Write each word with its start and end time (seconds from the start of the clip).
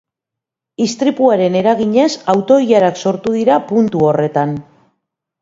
Istripuaren 0.85 1.57
eraginez, 1.59 2.07
auto-ilarak 2.35 2.99
sortu 3.05 3.35
dira 3.37 3.61
puntu 3.69 4.03
horretan. 4.09 4.59